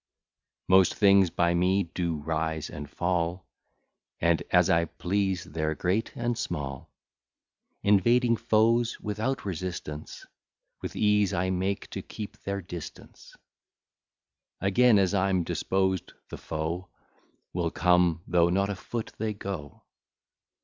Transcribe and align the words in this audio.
Most 0.67 0.95
things 0.95 1.29
by 1.29 1.53
me 1.53 1.83
do 1.83 2.15
rise 2.15 2.71
and 2.71 2.89
fall, 2.89 3.45
And, 4.19 4.41
as 4.49 4.67
I 4.67 4.85
please, 4.85 5.43
they're 5.43 5.75
great 5.75 6.11
and 6.15 6.35
small; 6.35 6.89
Invading 7.83 8.35
foes 8.35 8.99
without 8.99 9.45
resistance, 9.45 10.25
With 10.81 10.95
ease 10.95 11.35
I 11.35 11.51
make 11.51 11.87
to 11.91 12.01
keep 12.01 12.35
their 12.39 12.61
distance: 12.63 13.35
Again, 14.59 14.97
as 14.97 15.13
I'm 15.13 15.43
disposed, 15.43 16.13
the 16.29 16.37
foe 16.39 16.87
Will 17.53 17.69
come, 17.69 18.23
though 18.25 18.49
not 18.49 18.71
a 18.71 18.75
foot 18.75 19.11
they 19.19 19.35
go. 19.35 19.83